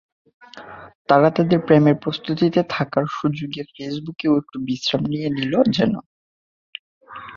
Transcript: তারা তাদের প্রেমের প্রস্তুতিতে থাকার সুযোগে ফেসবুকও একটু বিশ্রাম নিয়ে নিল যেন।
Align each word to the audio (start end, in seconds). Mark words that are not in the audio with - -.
তারা 1.09 1.29
তাদের 1.37 1.59
প্রেমের 1.67 1.97
প্রস্তুতিতে 2.03 2.61
থাকার 2.69 3.05
সুযোগে 3.17 3.61
ফেসবুকও 3.73 4.31
একটু 4.37 4.57
বিশ্রাম 4.67 5.01
নিয়ে 5.05 5.29
নিল 5.29 5.53
যেন। 5.77 5.93